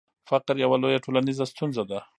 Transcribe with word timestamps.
فقر 0.29 0.55
یوه 0.63 0.77
لویه 0.81 1.03
ټولنیزه 1.05 1.45
ستونزه 1.51 1.83
ده. 1.89 1.99